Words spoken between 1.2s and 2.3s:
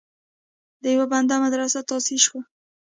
مدرسه تاسیس